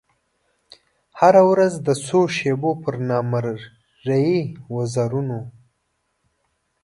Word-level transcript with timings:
هره 1.19 1.41
ورځ 1.51 1.73
د 1.87 1.89
څو 2.05 2.19
شېبو 2.35 2.71
پر 2.83 2.95
نامریي 3.09 4.39
وزرونو 4.73 5.39